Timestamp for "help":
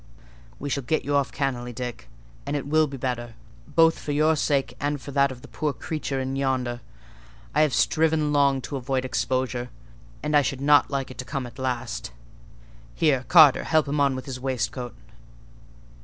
13.63-13.87